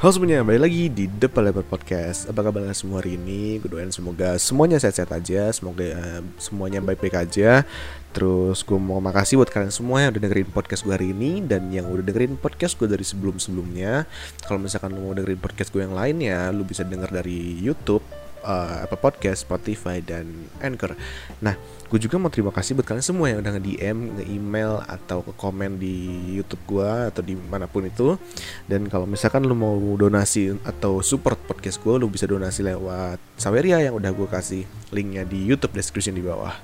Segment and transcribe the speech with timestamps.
[0.00, 2.24] Halo semuanya, kembali lagi di Depan Layar Podcast.
[2.24, 3.60] Apa kabar semua hari ini?
[3.60, 7.68] Gue doain semoga semuanya sehat-sehat aja Semoga uh, semuanya baik-baik aja.
[8.16, 11.68] Terus gue mau makasih buat kalian semua yang udah dengerin podcast gue hari ini Dan
[11.68, 14.08] yang udah dengerin podcast gue dari sebelum-sebelumnya.
[14.40, 18.84] Kalau misalkan lo mau dengerin podcast gue yang lainnya Lo bisa denger dari Youtube uh,
[18.84, 20.96] apa podcast, Spotify dan Anchor.
[21.40, 21.56] Nah,
[21.90, 25.80] gue juga mau terima kasih buat kalian semua yang udah nge-DM, nge-email atau ke komen
[25.80, 25.96] di
[26.38, 28.16] YouTube gue atau di mana pun itu.
[28.68, 33.80] Dan kalau misalkan lo mau donasi atau support podcast gue, lo bisa donasi lewat Saweria
[33.80, 34.62] yang udah gue kasih
[34.92, 36.54] linknya di YouTube description di bawah.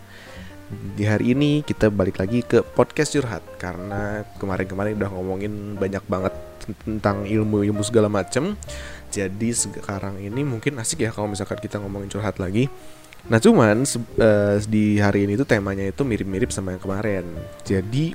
[0.67, 6.35] Di hari ini kita balik lagi ke podcast curhat karena kemarin-kemarin udah ngomongin banyak banget
[6.83, 8.59] tentang ilmu-ilmu segala macem
[9.11, 12.69] jadi sekarang ini mungkin asik ya kalau misalkan kita ngomongin curhat lagi.
[13.27, 17.25] Nah cuman uh, di hari ini tuh temanya itu mirip-mirip sama yang kemarin.
[17.67, 18.15] Jadi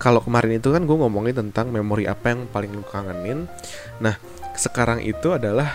[0.00, 3.50] kalau kemarin itu kan gue ngomongin tentang memori apa yang paling lu kangenin.
[3.98, 4.16] Nah
[4.54, 5.68] sekarang itu adalah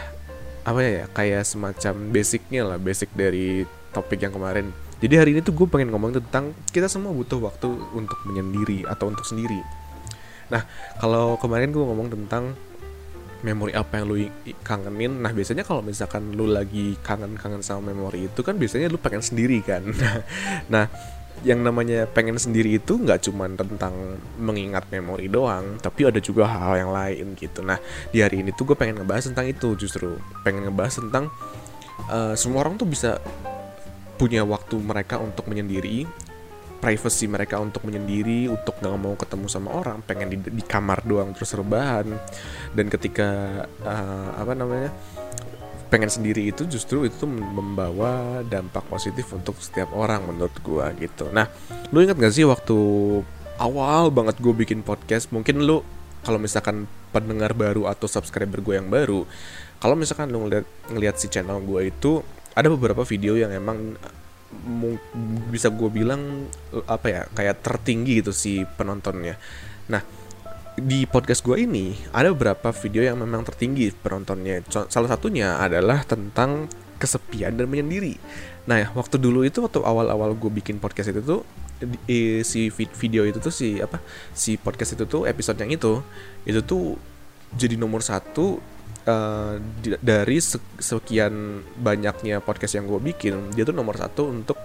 [0.65, 4.73] apa ya kayak semacam basicnya lah, basic dari topik yang kemarin.
[5.03, 9.11] Jadi hari ini tuh gue pengen ngomong tentang kita semua butuh waktu untuk menyendiri atau
[9.11, 9.61] untuk sendiri.
[10.49, 10.65] Nah
[10.97, 12.55] kalau kemarin gue ngomong tentang
[13.45, 14.17] memori apa yang lu
[14.65, 15.21] kangenin.
[15.21, 19.61] Nah biasanya kalau misalkan lu lagi kangen-kangen sama memori itu kan biasanya lu pengen sendiri
[19.61, 19.85] kan.
[20.73, 20.89] Nah
[21.45, 26.89] yang namanya pengen sendiri itu nggak cuma tentang mengingat memori doang tapi ada juga hal-hal
[26.89, 27.61] yang lain gitu.
[27.61, 27.77] Nah
[28.09, 30.17] di hari ini tuh gue pengen ngebahas tentang itu justru.
[30.41, 31.29] Pengen ngebahas tentang
[32.09, 33.21] uh, semua orang tuh bisa
[34.16, 36.07] punya waktu mereka untuk menyendiri
[36.86, 41.33] privacy mereka untuk menyendiri untuk nggak mau ketemu sama orang pengen di, di kamar doang
[41.33, 42.05] terus rebahan.
[42.78, 44.94] Dan ketika uh, apa namanya
[45.89, 51.25] pengen sendiri itu justru itu membawa dampak positif untuk setiap orang menurut gua gitu.
[51.33, 51.50] Nah
[51.89, 52.78] lu ingat gak sih waktu
[53.58, 55.81] awal banget gue bikin podcast mungkin lu
[56.22, 56.85] kalau misalkan
[57.16, 59.24] pendengar baru atau subscriber gue yang baru
[59.79, 62.19] kalau misalkan lu ngeliat, ngeliat si channel gue itu
[62.56, 63.95] ada beberapa video yang emang
[65.51, 66.49] bisa gue bilang
[66.85, 69.38] apa ya kayak tertinggi gitu si penontonnya.
[69.91, 70.01] Nah
[70.75, 74.59] di podcast gue ini ada beberapa video yang memang tertinggi penontonnya.
[74.67, 76.67] Salah satunya adalah tentang
[76.99, 78.19] kesepian dan menyendiri.
[78.67, 81.41] Nah waktu dulu itu waktu awal-awal gue bikin podcast itu tuh
[82.44, 83.99] si video itu tuh si apa
[84.31, 85.99] si podcast itu tuh episode yang itu
[86.47, 86.95] itu tuh
[87.55, 88.59] jadi nomor satu
[89.05, 89.61] uh,
[90.01, 90.38] dari
[90.81, 94.57] sekian banyaknya podcast yang gue bikin dia tuh nomor satu untuk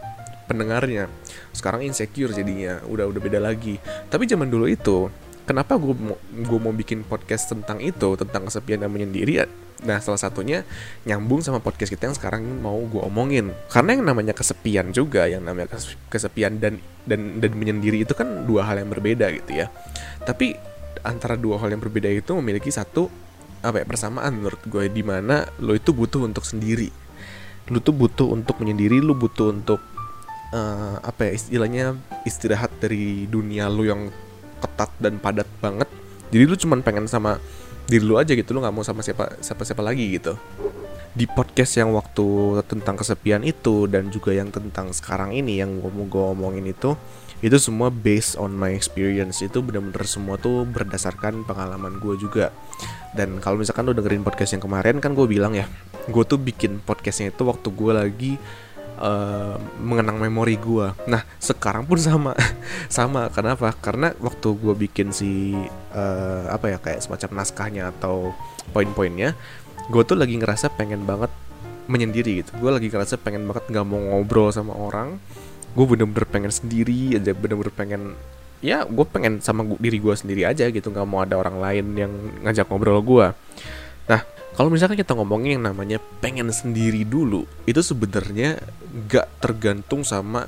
[0.50, 1.06] pendengarnya.
[1.54, 3.78] Sekarang insecure jadinya udah udah beda lagi.
[4.10, 5.06] Tapi zaman dulu itu
[5.46, 5.94] kenapa gue
[6.46, 9.46] gue mau bikin podcast tentang itu tentang kesepian dan menyendiri?
[9.80, 10.66] Nah salah satunya
[11.08, 13.54] nyambung sama podcast kita yang sekarang mau gue omongin.
[13.70, 15.78] Karena yang namanya kesepian juga yang namanya
[16.10, 19.70] kesepian dan dan dan menyendiri itu kan dua hal yang berbeda gitu ya.
[20.26, 20.58] Tapi
[21.06, 23.29] antara dua hal yang berbeda itu memiliki satu
[23.60, 26.88] apa ya persamaan menurut gue di mana lo itu butuh untuk sendiri.
[27.69, 29.81] Lo tuh butuh untuk menyendiri lo butuh untuk
[30.56, 31.84] uh, apa ya istilahnya
[32.25, 34.09] istirahat dari dunia lo yang
[34.60, 35.88] ketat dan padat banget.
[36.31, 37.37] Jadi lo cuman pengen sama
[37.91, 40.34] diri lo aja gitu lo nggak mau sama siapa siapa siapa lagi gitu.
[41.10, 45.91] Di podcast yang waktu tentang kesepian itu dan juga yang tentang sekarang ini yang gue
[45.91, 46.94] mau gue omongin itu
[47.40, 49.40] itu semua based on my experience.
[49.40, 52.52] Itu benar-benar semua tuh berdasarkan pengalaman gue juga.
[53.16, 55.66] Dan kalau misalkan lo dengerin podcast yang kemarin kan gue bilang ya
[56.08, 58.32] gue tuh bikin podcastnya itu waktu gue lagi
[59.02, 62.32] uh, mengenang memori gue nah sekarang pun sama.
[62.92, 63.72] Sama kenapa?
[63.78, 65.56] Karena waktu gue bikin si
[65.96, 68.36] uh, apa ya kayak semacam naskahnya atau
[68.70, 69.34] poin-poinnya
[69.90, 71.32] gue tuh lagi ngerasa pengen banget
[71.90, 72.54] menyendiri gitu.
[72.62, 75.18] Gue lagi ngerasa pengen banget nggak mau ngobrol sama orang
[75.75, 78.03] gue bener-bener pengen sendiri aja bener-bener pengen
[78.60, 82.12] ya gue pengen sama diri gue sendiri aja gitu nggak mau ada orang lain yang
[82.44, 83.26] ngajak ngobrol gue
[84.10, 84.20] nah
[84.60, 88.60] kalau misalkan kita ngomongin yang namanya pengen sendiri dulu itu sebenarnya
[89.09, 90.44] gak tergantung sama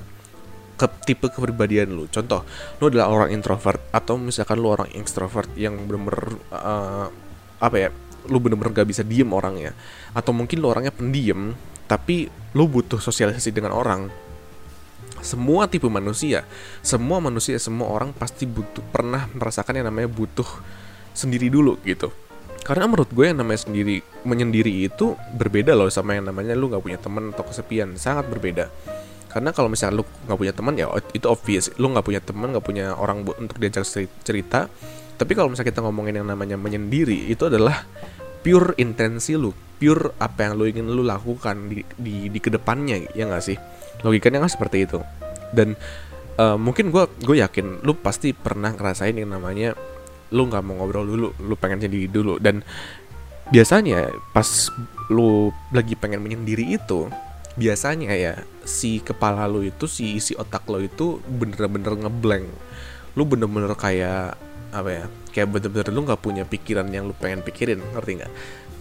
[0.77, 2.11] ke tipe kepribadian lu.
[2.11, 2.43] Contoh
[2.83, 7.07] lu adalah orang introvert atau misalkan lu orang extrovert yang bener-bener uh,
[7.63, 7.89] apa ya
[8.27, 9.73] lu bener-bener gak bisa diem orangnya.
[10.13, 11.55] Atau mungkin lu orangnya pendiam
[11.87, 14.13] tapi lu butuh sosialisasi dengan orang
[15.23, 16.45] semua tipe manusia,
[16.83, 20.47] semua manusia, semua orang pasti butuh pernah merasakan yang namanya butuh
[21.15, 22.11] sendiri dulu gitu.
[22.63, 26.83] Karena menurut gue yang namanya sendiri menyendiri itu berbeda loh sama yang namanya lu nggak
[26.83, 28.71] punya teman atau kesepian, sangat berbeda.
[29.31, 32.67] Karena kalau misalnya lu nggak punya teman ya itu obvious, lu nggak punya teman, nggak
[32.67, 33.87] punya orang untuk diajak
[34.23, 34.71] cerita.
[35.19, 37.87] Tapi kalau misalnya kita ngomongin yang namanya menyendiri itu adalah
[38.43, 43.15] pure intensi lu pure apa yang lu ingin lu lakukan di di, di ke depannya
[43.15, 43.59] ya nggak sih
[44.01, 45.05] logikanya kan seperti itu.
[45.53, 45.77] Dan
[46.41, 49.77] uh, mungkin gue gue yakin lu pasti pernah ngerasain yang namanya
[50.33, 52.41] lu nggak mau ngobrol dulu lu pengen sendiri dulu.
[52.41, 52.65] Dan
[53.53, 54.73] biasanya pas
[55.13, 57.13] lu lagi pengen menyendiri itu
[57.53, 58.35] biasanya ya
[58.65, 62.49] si kepala lu itu si isi otak lo itu bener-bener ngeblank
[63.13, 64.41] lu bener-bener kayak
[64.73, 65.05] apa ya
[65.37, 68.33] kayak bener-bener lu nggak punya pikiran yang lu pengen pikirin ngerti nggak?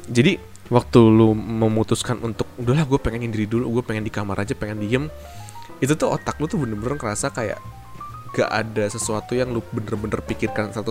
[0.08, 0.32] Jadi
[0.70, 4.84] waktu lu memutuskan untuk udahlah gue pengen nyendiri dulu gue pengen di kamar aja pengen
[4.84, 5.06] diem
[5.82, 7.58] itu tuh otak lu tuh bener-bener ngerasa kayak
[8.32, 10.86] gak ada sesuatu yang lu bener-bener pikirkan 100%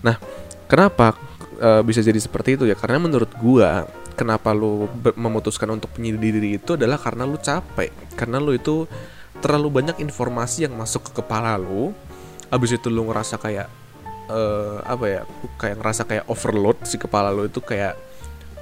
[0.00, 0.16] nah
[0.70, 1.18] kenapa
[1.60, 2.74] uh, bisa jadi seperti itu ya?
[2.74, 3.68] Karena menurut gue
[4.16, 7.92] kenapa lu memutuskan untuk penyendiri itu adalah karena lu capek.
[8.16, 8.88] Karena lu itu
[9.40, 11.96] terlalu banyak informasi yang masuk ke kepala lu
[12.50, 13.70] abis itu lu ngerasa kayak
[14.28, 15.22] uh, apa ya
[15.56, 17.94] kayak ngerasa kayak overload si kepala lu itu kayak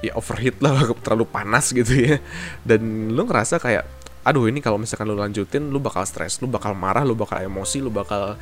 [0.04, 2.16] ya overheat lah terlalu panas gitu ya.
[2.62, 3.84] Dan lu ngerasa kayak
[4.26, 7.80] aduh ini kalau misalkan lu lanjutin lu bakal stres lu bakal marah lu bakal emosi
[7.80, 8.36] lu bakal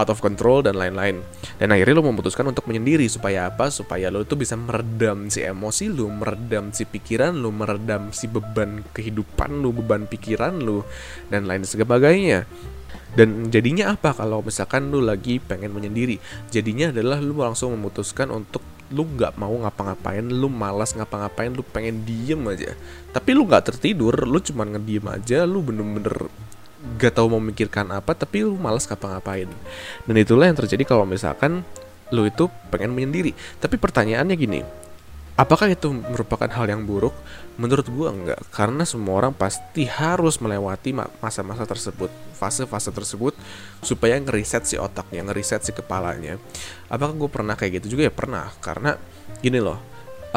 [0.00, 1.20] out of control dan lain-lain.
[1.60, 3.68] Dan akhirnya lu memutuskan untuk menyendiri supaya apa?
[3.68, 8.80] Supaya lu tuh bisa meredam si emosi lu meredam si pikiran lu meredam si beban
[8.96, 10.80] kehidupan lu beban pikiran lu
[11.28, 12.48] dan lain sebagainya.
[13.10, 16.16] Dan jadinya apa kalau misalkan lu lagi pengen menyendiri?
[16.48, 22.02] Jadinya adalah lu langsung memutuskan untuk lu nggak mau ngapa-ngapain lu malas ngapa-ngapain lu pengen
[22.02, 22.74] diem aja.
[23.14, 26.26] Tapi lu nggak tertidur lu cuma ngediem aja lu bener-bener
[26.96, 29.46] gak tahu mau mikirkan apa tapi lu malas ngapa-ngapain.
[30.04, 31.62] Dan itulah yang terjadi kalau misalkan
[32.10, 33.32] lu itu pengen menyendiri.
[33.62, 34.60] Tapi pertanyaannya gini
[35.40, 37.16] Apakah itu merupakan hal yang buruk?
[37.56, 43.32] Menurut gue enggak, karena semua orang pasti harus melewati masa-masa tersebut, fase-fase tersebut,
[43.80, 46.36] supaya ngeriset si otaknya, ngeriset si kepalanya.
[46.92, 49.00] Apakah gue pernah kayak gitu juga ya pernah, karena
[49.40, 49.80] gini loh,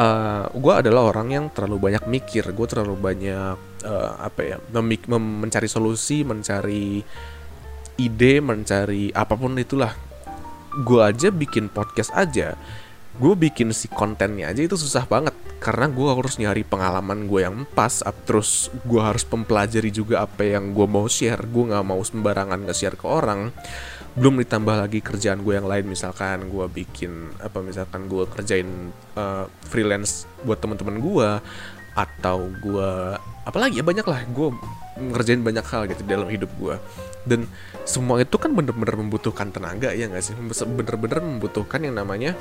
[0.00, 4.56] eh, gue adalah orang yang terlalu banyak mikir, gue terlalu banyak uh, apa ya,
[5.20, 7.04] mencari solusi, mencari
[8.00, 9.92] ide, mencari apa pun itulah.
[10.80, 12.56] Gue aja bikin podcast aja
[13.14, 15.34] gue bikin si kontennya aja itu susah banget.
[15.62, 20.74] Karena gue harus nyari pengalaman gue yang pas terus gue harus mempelajari juga apa yang
[20.74, 21.40] gue mau share.
[21.48, 23.54] Gue nggak mau sembarangan nge-share ke orang.
[24.14, 25.88] Belum ditambah lagi kerjaan gue yang lain.
[25.88, 31.30] Misalkan gue bikin apa misalkan gue kerjain uh, freelance buat teman-teman gue
[31.94, 32.90] atau gue
[33.46, 34.20] apalagi ya banyak lah.
[34.28, 34.52] Gue
[35.00, 36.76] ngerjain banyak hal gitu dalam hidup gue
[37.24, 37.48] dan
[37.88, 40.36] semua itu kan bener-bener membutuhkan tenaga ya nggak sih?
[40.64, 42.36] Bener-bener membutuhkan yang namanya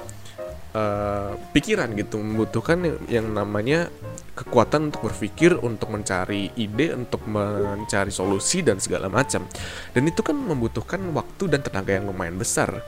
[0.73, 3.87] uh, pikiran gitu membutuhkan yang, yang namanya
[4.33, 9.45] kekuatan untuk berpikir untuk mencari ide untuk mencari solusi dan segala macam.
[9.93, 12.81] Dan itu kan membutuhkan waktu dan tenaga yang lumayan besar.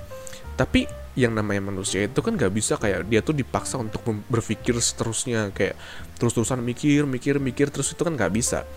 [0.57, 5.55] Tapi yang namanya manusia itu kan gak bisa kayak dia tuh dipaksa untuk berpikir seterusnya
[5.55, 5.79] kayak
[6.19, 8.67] terus-terusan mikir mikir mikir terus itu kan gak bisa.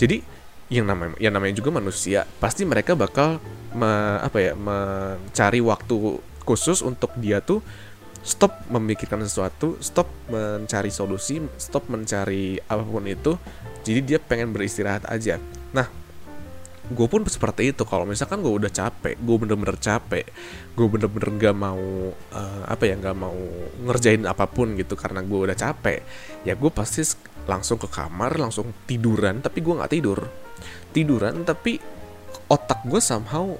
[0.00, 0.24] Jadi
[0.72, 3.36] yang namanya yang namanya juga manusia pasti mereka bakal
[3.76, 7.60] me, apa ya mencari waktu khusus untuk dia tuh
[8.24, 13.36] stop memikirkan sesuatu, stop mencari solusi, stop mencari apa pun itu.
[13.84, 15.36] Jadi dia pengen beristirahat aja.
[15.76, 15.84] Nah,
[16.88, 17.84] gue pun seperti itu.
[17.84, 20.24] Kalau misalkan gue udah capek, gue bener-bener capek,
[20.72, 21.84] gue bener-bener gak mau
[22.16, 23.36] uh, apa ya, gak mau
[23.84, 26.00] ngerjain apa pun gitu karena gue udah capek.
[26.48, 27.04] Ya gue pasti
[27.44, 29.44] langsung ke kamar, langsung tiduran.
[29.44, 30.24] Tapi gue nggak tidur,
[30.96, 31.44] tiduran.
[31.44, 31.76] Tapi
[32.48, 33.52] otak gue somehow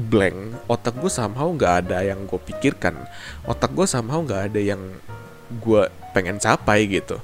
[0.00, 2.96] blank otak gue somehow nggak ada yang gue pikirkan
[3.44, 4.80] otak gue somehow nggak ada yang
[5.60, 5.82] gue
[6.16, 7.20] pengen capai gitu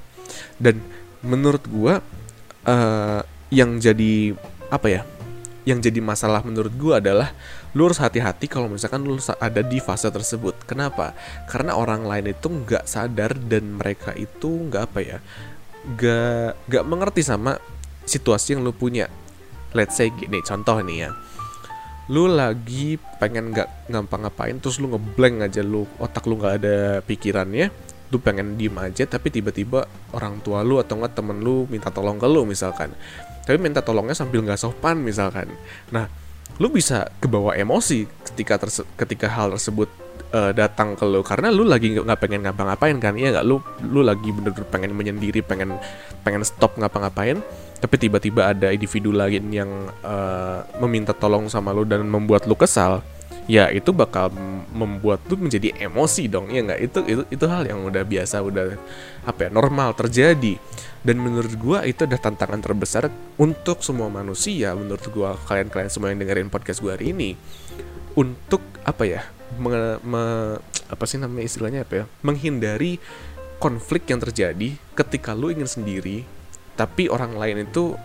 [0.61, 0.77] dan
[1.25, 1.93] menurut gue
[2.67, 4.35] uh, yang jadi
[4.67, 5.01] apa ya
[5.67, 7.35] yang jadi masalah menurut gue adalah
[7.75, 10.55] lu harus hati-hati kalau misalkan lu ada di fase tersebut.
[10.63, 11.11] Kenapa?
[11.43, 15.17] Karena orang lain itu nggak sadar dan mereka itu nggak apa ya,
[15.91, 17.59] nggak nggak mengerti sama
[18.07, 19.11] situasi yang lu punya.
[19.75, 21.11] Let's say gini, contoh nih ya
[22.07, 27.67] lu lagi pengen nggak ngapa-ngapain terus lu ngeblank aja lu otak lu nggak ada pikirannya
[28.07, 29.83] lu pengen diem aja tapi tiba-tiba
[30.15, 32.95] orang tua lu atau nggak temen lu minta tolong ke lu misalkan.
[33.43, 35.51] Tapi minta tolongnya sambil nggak sopan misalkan.
[35.91, 36.07] Nah
[36.57, 39.89] lu bisa kebawa emosi ketika terse ketika hal tersebut
[40.33, 41.21] uh, datang ke lu.
[41.21, 43.45] Karena lu lagi nggak pengen ngapa-ngapain kan iya nggak?
[43.45, 45.77] Lu lu lagi bener-bener pengen menyendiri pengen
[46.25, 47.39] pengen stop ngapa-ngapain.
[47.77, 49.69] Tapi tiba-tiba ada individu lain yang
[50.01, 53.05] uh, meminta tolong sama lo dan membuat lo kesal
[53.47, 54.29] ya itu bakal
[54.75, 56.79] membuat lu menjadi emosi dong ya nggak?
[56.83, 58.75] Itu itu itu hal yang udah biasa udah
[59.23, 60.59] apa ya normal terjadi.
[61.01, 63.07] Dan menurut gua itu adalah tantangan terbesar
[63.39, 67.39] untuk semua manusia menurut gua kalian-kalian semua yang dengerin podcast gua hari ini.
[68.17, 69.23] Untuk apa ya
[69.55, 70.23] me, me,
[70.91, 72.99] apa sih namanya istilahnya apa ya menghindari
[73.57, 76.27] konflik yang terjadi ketika lu ingin sendiri
[76.77, 77.97] tapi orang lain itu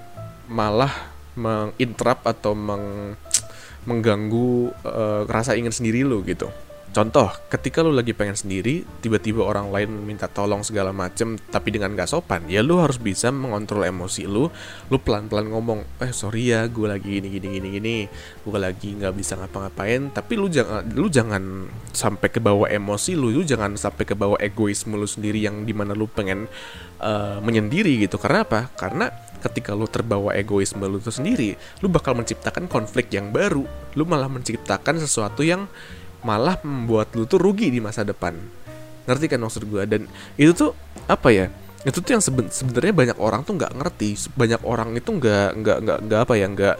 [0.49, 3.17] malah menginterrupt atau meng
[3.87, 6.47] mengganggu uh, rasa ingin sendiri lu gitu
[6.93, 11.97] Contoh, ketika lu lagi pengen sendiri, tiba-tiba orang lain minta tolong segala macem, tapi dengan
[11.97, 14.53] gak sopan, ya lu harus bisa mengontrol emosi lu.
[14.93, 17.97] Lu pelan-pelan ngomong, eh sorry ya, gue lagi gini gini gini gini,
[18.45, 20.13] gue lagi nggak bisa ngapa-ngapain.
[20.13, 24.37] Tapi lu jangan, lu jangan sampai ke bawah emosi lu, lu jangan sampai ke bawah
[24.37, 26.45] egoisme lu sendiri yang di mana lu pengen
[27.01, 28.21] uh, menyendiri gitu.
[28.21, 28.69] Karena apa?
[28.77, 29.09] Karena
[29.41, 33.65] ketika lu terbawa egoisme lu itu sendiri, lu bakal menciptakan konflik yang baru.
[33.97, 35.65] Lu malah menciptakan sesuatu yang
[36.23, 38.35] malah membuat lu tuh rugi di masa depan.
[39.07, 40.07] Ngerti kan maksud gue dan
[40.39, 40.73] itu tuh
[41.11, 41.47] apa ya
[41.83, 44.15] itu tuh yang seben sebenarnya banyak orang tuh nggak ngerti.
[44.39, 46.77] Banyak orang itu nggak nggak nggak nggak apa ya nggak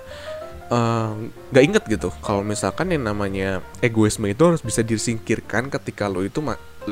[0.71, 1.09] eh,
[1.51, 2.09] nggak uh, inget gitu.
[2.23, 6.39] Kalau misalkan yang namanya egoisme itu harus bisa disingkirkan ketika lo itu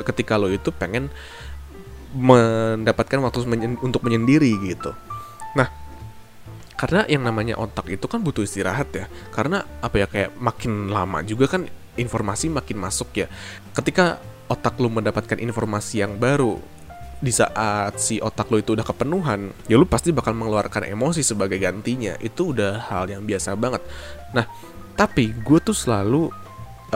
[0.02, 1.08] ketika lo itu pengen
[2.10, 4.90] mendapatkan waktu menyen untuk menyendiri gitu.
[5.54, 5.70] Nah
[6.74, 9.06] karena yang namanya otak itu kan butuh istirahat ya.
[9.30, 13.26] Karena apa ya kayak makin lama juga kan informasi makin masuk ya.
[13.76, 14.16] Ketika
[14.48, 16.56] otak lu mendapatkan informasi yang baru,
[17.20, 21.60] di saat si otak lu itu udah kepenuhan, ya lu pasti bakal mengeluarkan emosi sebagai
[21.60, 22.16] gantinya.
[22.18, 23.84] Itu udah hal yang biasa banget.
[24.32, 24.48] Nah,
[24.96, 26.32] tapi gue tuh selalu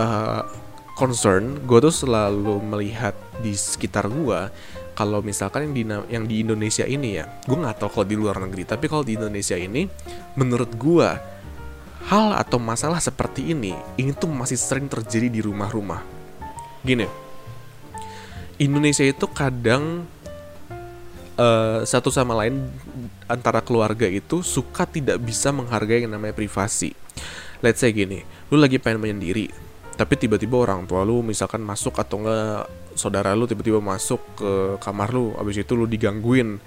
[0.00, 0.42] uh,
[0.96, 3.12] concern, gue tuh selalu melihat
[3.44, 4.48] di sekitar gue
[4.94, 8.38] kalau misalkan yang di yang di Indonesia ini ya, gue nggak tahu kalau di luar
[8.38, 9.90] negeri, tapi kalau di Indonesia ini,
[10.38, 11.33] menurut gue
[12.04, 16.04] hal atau masalah seperti ini ini tuh masih sering terjadi di rumah-rumah.
[16.84, 17.08] Gini,
[18.60, 20.04] Indonesia itu kadang
[21.40, 22.68] uh, satu sama lain
[23.24, 26.92] antara keluarga itu suka tidak bisa menghargai yang namanya privasi.
[27.64, 28.20] Let's say gini,
[28.52, 29.48] lu lagi pengen menyendiri,
[29.96, 35.08] tapi tiba-tiba orang tua lu misalkan masuk atau enggak saudara lu tiba-tiba masuk ke kamar
[35.08, 36.60] lu, abis itu lu digangguin.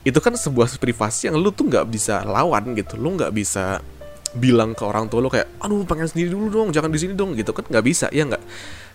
[0.00, 3.84] Itu kan sebuah privasi yang lu tuh nggak bisa lawan gitu, lu nggak bisa
[4.36, 7.34] bilang ke orang tua lo kayak aduh pengen sendiri dulu dong jangan di sini dong
[7.34, 8.42] gitu kan nggak bisa ya nggak?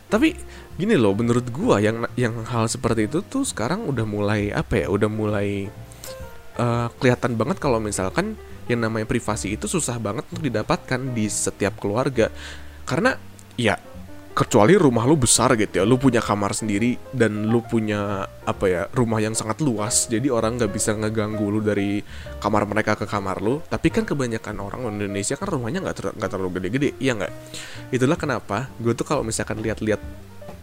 [0.06, 0.38] Tapi
[0.77, 4.88] gini loh menurut gua yang yang hal seperti itu tuh sekarang udah mulai apa ya
[4.88, 5.68] udah mulai
[6.60, 11.77] uh, kelihatan banget kalau misalkan yang namanya privasi itu susah banget untuk didapatkan di setiap
[11.77, 12.34] keluarga.
[12.86, 13.18] Karena
[13.58, 13.77] ya
[14.36, 18.82] kecuali rumah lu besar gitu ya lu punya kamar sendiri dan lu punya apa ya
[18.92, 22.04] rumah yang sangat luas jadi orang nggak bisa ngeganggu lu dari
[22.44, 23.63] kamar mereka ke kamar lu.
[23.63, 27.32] Tapi kan kebanyakan orang Indonesia kan rumahnya nggak ter terlalu gede-gede iya nggak?
[27.96, 30.04] Itulah kenapa gue tuh kalau misalkan lihat-lihat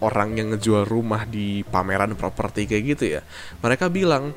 [0.05, 3.21] orang yang ngejual rumah di pameran properti kayak gitu ya
[3.65, 4.37] mereka bilang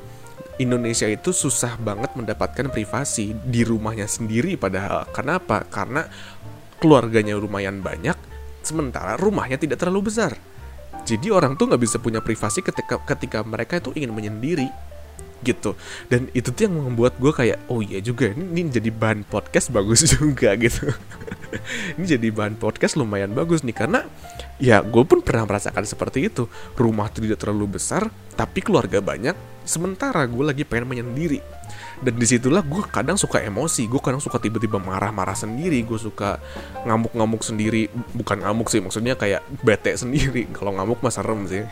[0.56, 5.04] Indonesia itu susah banget mendapatkan privasi di rumahnya sendiri padahal.
[5.12, 5.68] Kenapa?
[5.68, 6.08] Karena
[6.80, 8.35] keluarganya lumayan banyak
[8.66, 10.34] sementara rumahnya tidak terlalu besar.
[11.06, 14.66] Jadi orang tuh nggak bisa punya privasi ketika ketika mereka itu ingin menyendiri
[15.44, 15.76] gitu
[16.08, 19.68] dan itu tuh yang membuat gue kayak oh iya juga ini, ini jadi bahan podcast
[19.68, 20.88] bagus juga gitu
[22.00, 24.08] ini jadi bahan podcast lumayan bagus nih karena
[24.56, 26.48] ya gue pun pernah merasakan seperti itu.
[26.76, 29.36] Rumah tidak terlalu besar tapi keluarga banyak.
[29.66, 31.42] Sementara gue lagi pengen menyendiri.
[31.96, 33.88] Dan di situlah gue kadang suka emosi.
[33.90, 35.80] Gue kadang suka tiba-tiba marah-marah sendiri.
[35.82, 36.38] Gue suka
[36.86, 37.88] ngamuk-ngamuk sendiri.
[38.14, 40.46] Bukan ngamuk sih maksudnya kayak bete sendiri.
[40.56, 41.64] Kalau ngamuk mah serem sih.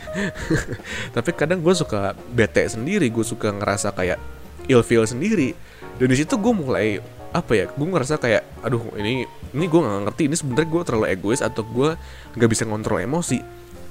[1.16, 3.06] Tapi kadang gue suka bete sendiri.
[3.12, 4.18] Gue suka ngerasa kayak
[4.66, 5.54] ilfeel sendiri.
[5.94, 6.98] Dan di situ gue mulai
[7.34, 11.06] apa ya gue ngerasa kayak aduh ini ini gue nggak ngerti ini sebenarnya gue terlalu
[11.10, 11.98] egois atau gue
[12.38, 13.42] nggak bisa ngontrol emosi.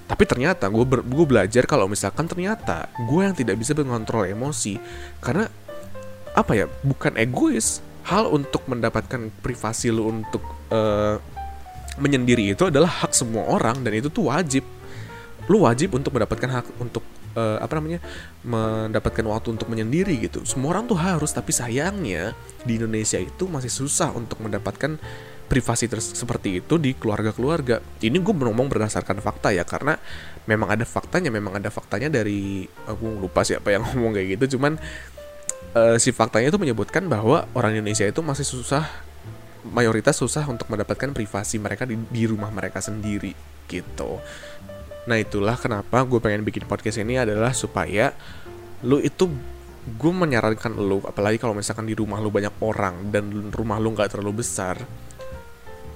[0.07, 4.79] Tapi ternyata gue gue belajar kalau misalkan ternyata gue yang tidak bisa mengontrol emosi
[5.19, 5.51] karena
[6.33, 11.19] apa ya bukan egois hal untuk mendapatkan privasi lu untuk uh,
[11.99, 14.63] menyendiri itu adalah hak semua orang dan itu tuh wajib.
[15.51, 17.03] Lu wajib untuk mendapatkan hak untuk
[17.35, 17.99] uh, apa namanya
[18.45, 23.69] mendapatkan waktu untuk menyendiri gitu semua orang tuh harus tapi sayangnya di Indonesia itu masih
[23.69, 24.97] susah untuk mendapatkan
[25.51, 29.99] privasi seperti itu di keluarga-keluarga ini gue ngomong berdasarkan fakta ya karena
[30.49, 34.81] memang ada faktanya memang ada faktanya dari aku lupa siapa yang ngomong kayak gitu cuman
[35.77, 38.87] uh, si faktanya itu menyebutkan bahwa orang Indonesia itu masih susah
[39.63, 43.31] mayoritas susah untuk mendapatkan privasi mereka di, di rumah mereka sendiri
[43.71, 44.19] gitu.
[45.03, 48.15] Nah itulah kenapa gue pengen bikin podcast ini adalah supaya
[48.83, 49.27] lu itu
[49.83, 54.15] gue menyarankan lu apalagi kalau misalkan di rumah lu banyak orang dan rumah lu nggak
[54.15, 54.79] terlalu besar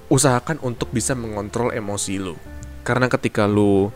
[0.08, 2.36] usahakan untuk bisa mengontrol emosi lu.
[2.84, 3.92] Karena ketika lu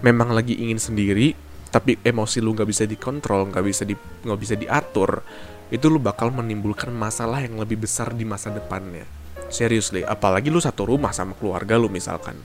[0.00, 1.36] memang lagi ingin sendiri
[1.68, 5.22] tapi emosi lu nggak bisa dikontrol nggak bisa di nggak bisa diatur
[5.70, 9.04] itu lu bakal menimbulkan masalah yang lebih besar di masa depannya.
[9.52, 12.36] Seriously apalagi lu satu rumah sama keluarga lu misalkan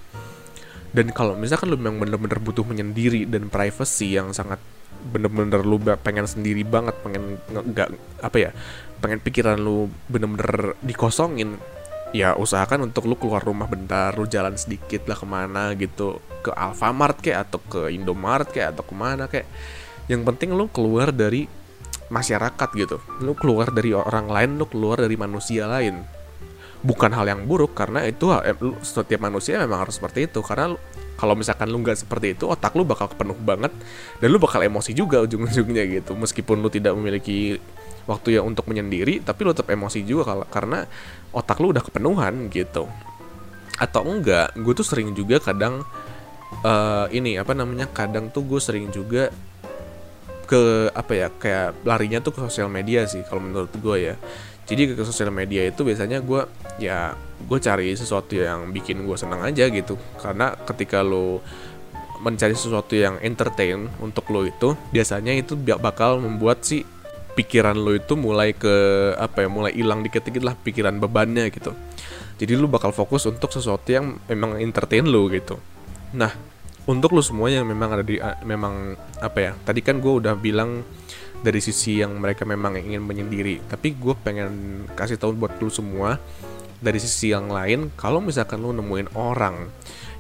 [0.95, 4.63] dan kalau misalkan lu memang bener-bener butuh menyendiri dan privacy yang sangat
[5.11, 7.89] bener-bener lu pengen sendiri banget pengen nggak
[8.23, 8.51] apa ya
[9.03, 11.59] pengen pikiran lu bener-bener dikosongin
[12.15, 16.55] ya usahakan untuk lu keluar rumah bentar lu jalan sedikit lah ke mana gitu ke
[16.55, 19.45] Alfamart kayak atau ke Indomaret kayak atau ke mana kayak
[20.07, 21.49] yang penting lu keluar dari
[22.13, 23.01] masyarakat gitu.
[23.25, 26.14] Lu keluar dari orang lain lu keluar dari manusia lain
[26.85, 28.53] bukan hal yang buruk karena itu eh,
[28.85, 30.45] setiap manusia memang harus seperti itu.
[30.45, 30.77] Karena
[31.17, 33.73] kalau misalkan lu nggak seperti itu otak lu bakal penuh banget
[34.21, 36.13] dan lu bakal emosi juga ujung-ujungnya gitu.
[36.13, 37.57] Meskipun lu tidak memiliki
[38.05, 40.85] waktu yang untuk menyendiri tapi lu tetap emosi juga karena
[41.33, 42.85] otak lu udah kepenuhan gitu.
[43.81, 45.81] Atau enggak gue tuh sering juga kadang
[46.61, 49.33] uh, ini apa namanya kadang tuh gue sering juga
[50.45, 54.15] ke apa ya kayak larinya tuh ke sosial media sih kalau menurut gue ya.
[54.65, 56.41] Jadi ke sosial media itu biasanya gue
[56.81, 57.13] ya
[57.45, 59.97] gue cari sesuatu yang bikin gue senang aja gitu.
[60.17, 61.41] Karena ketika lo
[62.23, 66.81] mencari sesuatu yang entertain untuk lo itu biasanya itu bakal membuat si
[67.35, 68.73] pikiran lo itu mulai ke
[69.19, 71.75] apa ya mulai hilang dikit-dikit lah pikiran bebannya gitu.
[72.39, 75.59] Jadi lo bakal fokus untuk sesuatu yang memang entertain lo gitu.
[76.15, 76.54] Nah
[76.85, 80.85] untuk lo semua yang memang ada di memang apa ya tadi kan gue udah bilang
[81.41, 86.17] dari sisi yang mereka memang ingin menyendiri tapi gue pengen kasih tahu buat lu semua
[86.81, 89.69] dari sisi yang lain kalau misalkan lu nemuin orang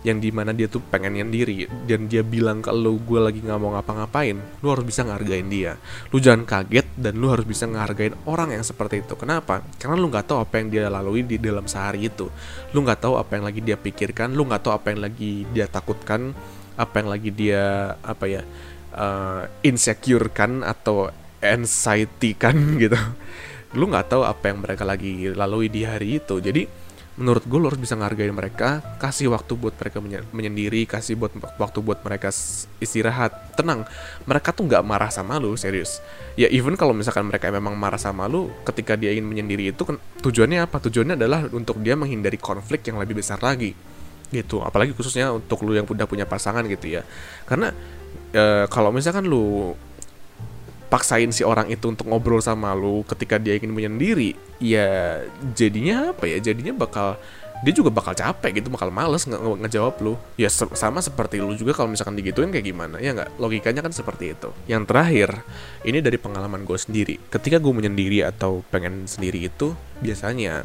[0.05, 3.57] yang di mana dia tuh pengen nyendiri dan dia bilang ke lu gue lagi nggak
[3.57, 5.81] mau ngapa-ngapain lu harus bisa ngargain dia.
[6.13, 9.19] Lu jangan kaget dan lu harus bisa ngargain orang yang seperti itu.
[9.19, 9.59] Kenapa?
[9.75, 12.31] Karena lu nggak tahu apa yang dia lalui di dalam sehari itu.
[12.71, 15.67] Lu nggak tahu apa yang lagi dia pikirkan lu nggak tahu apa yang lagi dia
[15.67, 16.31] takutkan
[16.79, 18.41] apa yang lagi dia apa ya
[18.95, 21.11] uh, insecure kan atau
[21.43, 22.95] anxiety kan gitu.
[23.75, 26.39] Lu nggak tahu apa yang mereka lagi lalui di hari itu.
[26.39, 26.84] Jadi
[27.15, 30.03] menurut gue lo harus bisa ngargain mereka kasih waktu buat mereka
[30.35, 32.27] menyendiri kasih buat waktu buat mereka
[32.83, 33.55] istirahat.
[33.55, 33.87] Tenang
[34.27, 36.03] mereka tuh nggak marah sama lu serius.
[36.35, 39.95] Ya even kalau misalkan mereka memang marah sama lu ketika dia ingin menyendiri itu kan
[40.19, 40.83] tujuannya apa?
[40.83, 43.71] Tujuannya adalah untuk dia menghindari konflik yang lebih besar lagi.
[44.27, 47.07] Gitu apalagi khususnya untuk lu yang udah punya pasangan gitu ya.
[47.47, 47.71] Karena
[48.35, 49.71] e, kalau misalkan lu
[50.95, 54.31] paksain si orang itu untuk ngobrol sama lu ketika dia ingin menyendiri
[54.63, 55.19] ya
[55.51, 56.39] jadinya apa ya?
[56.39, 57.19] Jadinya bakal
[57.63, 60.15] dia juga bakal capek gitu bakal males nge nge ngejawab lu.
[60.39, 63.35] Ya se sama seperti lu juga kalau misalkan digituin kayak gimana ya nggak?
[63.35, 64.55] Logikanya kan seperti itu.
[64.71, 65.29] Yang terakhir
[65.83, 67.19] ini dari pengalaman gue sendiri.
[67.27, 70.63] Ketika gue menyendiri atau pengen sendiri itu biasanya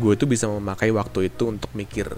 [0.00, 2.08] gue tuh bisa memakai waktu itu untuk mikir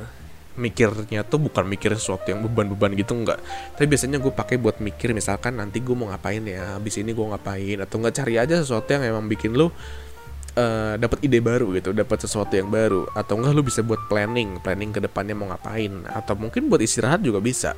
[0.56, 3.40] mikirnya tuh bukan mikir sesuatu yang beban-beban gitu enggak.
[3.76, 7.26] Tapi biasanya gue pakai buat mikir misalkan nanti gue mau ngapain ya habis ini gue
[7.26, 11.96] ngapain atau enggak cari aja sesuatu yang emang bikin lu uh, dapat ide baru gitu
[11.96, 13.08] dapat sesuatu yang baru.
[13.16, 16.04] Atau enggak lu bisa buat planning planning ke depannya mau ngapain.
[16.12, 17.72] Atau mungkin buat istirahat juga bisa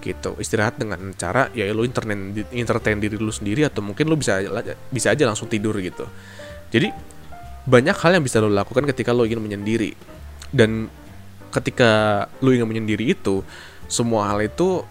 [0.00, 0.38] gitu.
[0.38, 4.40] Istirahat dengan cara ya lu internet entertain diri lu sendiri atau mungkin lu bisa
[4.88, 6.06] bisa aja langsung tidur gitu.
[6.72, 6.88] Jadi
[7.68, 9.92] banyak hal yang bisa lo lakukan ketika lo ingin menyendiri.
[10.48, 10.88] Dan
[11.54, 13.44] ketika lu ingin menyendiri itu
[13.88, 14.84] semua hal itu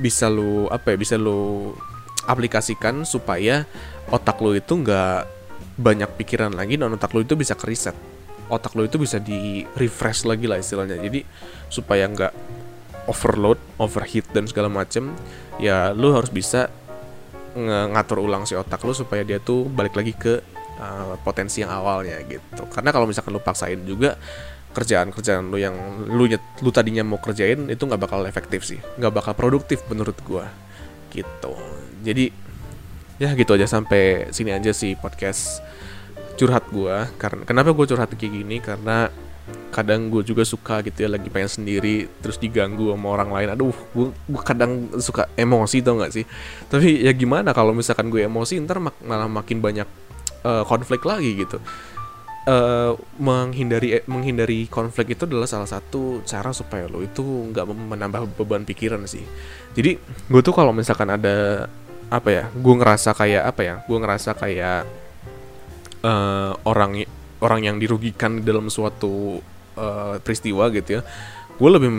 [0.00, 1.72] bisa lu apa ya bisa lu
[2.24, 3.68] aplikasikan supaya
[4.08, 5.28] otak lu itu nggak
[5.76, 7.96] banyak pikiran lagi dan otak lu itu bisa keriset
[8.52, 11.00] otak lu itu bisa di refresh lagi lah istilahnya.
[11.00, 11.24] Jadi
[11.72, 12.32] supaya nggak
[13.08, 15.16] overload overheat dan segala macem
[15.56, 16.68] ya lu harus bisa
[17.92, 20.40] ngatur ulang si otak lu supaya dia tuh balik lagi ke
[20.80, 22.64] uh, potensi yang awalnya gitu.
[22.68, 24.20] Karena kalau misalkan lu paksain juga
[24.72, 25.76] kerjaan-kerjaan lu yang
[26.08, 28.80] lu lu tadinya mau kerjain itu nggak bakal efektif sih.
[28.98, 30.48] Nggak bakal produktif menurut gua.
[31.12, 31.52] Gitu.
[32.02, 32.32] Jadi
[33.20, 35.60] ya gitu aja sampai sini aja sih podcast
[36.40, 37.06] curhat gua.
[37.20, 38.58] Karena kenapa gua curhat kayak gini?
[38.58, 39.12] Karena
[39.72, 43.48] kadang gue juga suka gitu ya lagi pengen sendiri terus diganggu sama orang lain.
[43.56, 44.12] Aduh gue,
[44.44, 46.24] kadang suka emosi tau gak sih?
[46.68, 49.88] Tapi ya gimana kalau misalkan gue emosi ntar mak malah makin banyak
[50.46, 51.58] uh, konflik lagi gitu
[52.46, 58.38] uh, menghindari eh, menghindari konflik itu adalah salah satu cara supaya lo itu nggak menambah
[58.38, 59.22] beban pikiran sih.
[59.74, 61.66] Jadi gue tuh kalau misalkan ada
[62.12, 64.84] apa ya gue ngerasa kayak apa ya gue ngerasa kayak
[66.04, 67.08] uh, orang
[67.40, 69.40] orang yang dirugikan dalam suatu
[69.80, 71.02] uh, peristiwa gitu ya
[71.62, 71.90] gue lebih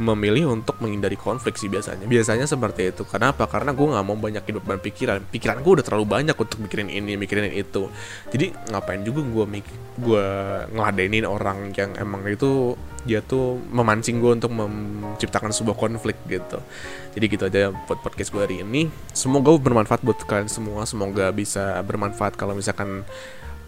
[0.00, 2.08] memilih untuk menghindari konflik sih biasanya.
[2.08, 3.04] Biasanya seperti itu.
[3.04, 6.56] Kenapa karena gue nggak mau banyak hidup dan pikiran pikiran gue udah terlalu banyak untuk
[6.64, 7.92] mikirin ini mikirin itu.
[8.32, 9.60] Jadi ngapain juga gue
[10.00, 10.26] gue
[10.72, 12.72] ngeladenin orang yang emang itu
[13.04, 16.64] dia tuh memancing gue untuk menciptakan sebuah konflik gitu.
[17.12, 18.88] Jadi gitu aja buat podcast gue hari ini.
[19.12, 20.88] Semoga bermanfaat buat kalian semua.
[20.88, 23.04] Semoga bisa bermanfaat kalau misalkan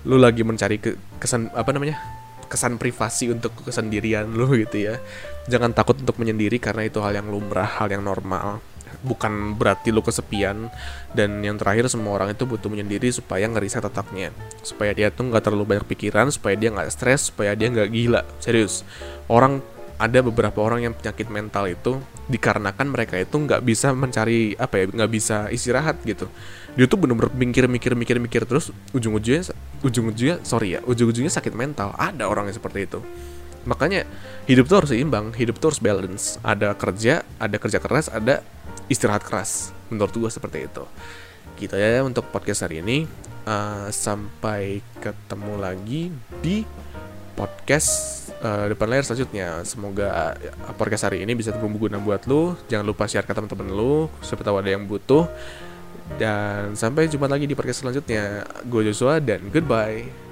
[0.09, 2.23] lu lagi mencari ke kesan apa namanya
[2.54, 5.02] kesan privasi untuk kesendirian lu gitu ya.
[5.50, 8.62] Jangan takut untuk menyendiri karena itu hal yang lumrah hal yang normal.
[9.02, 10.70] Bukan berarti lu kesepian.
[11.10, 14.30] Dan yang terakhir semua orang itu butuh menyendiri supaya ngeriset otaknya.
[14.62, 18.22] Supaya dia tuh nggak terlalu banyak pikiran supaya dia nggak stres supaya dia nggak gila.
[18.38, 18.86] Serius.
[19.26, 19.60] Orang
[19.98, 24.85] ada beberapa orang yang penyakit mental itu dikarenakan mereka itu nggak bisa mencari apa ya
[24.90, 26.26] nggak bisa istirahat gitu.
[26.74, 29.54] Dia tuh bener-bener mikir mikir mikir mikir terus ujung-ujungnya
[29.87, 31.94] ujung-ujungnya sorry ya ujung-ujungnya sakit mental.
[31.94, 32.98] Ada orang yang seperti itu.
[33.64, 34.04] Makanya
[34.44, 36.37] hidup tuh harus seimbang hidup tuh harus balance.
[36.42, 38.42] Ada kerja ada kerja keras ada
[38.90, 39.70] istirahat keras.
[39.88, 40.85] Menurut gue seperti itu.
[41.54, 43.07] Gitu ya untuk podcast hari ini.
[43.44, 46.09] Uh, sampai ketemu lagi
[46.40, 46.64] di
[47.35, 47.90] podcast
[48.40, 49.61] uh, depan layar selanjutnya.
[49.66, 52.55] Semoga uh, podcast hari ini bisa berguna buat lu.
[52.70, 55.29] Jangan lupa share ke teman-teman lu, siapa tahu ada yang butuh.
[56.16, 58.44] Dan sampai jumpa lagi di podcast selanjutnya.
[58.64, 60.23] Gue Joshua dan goodbye.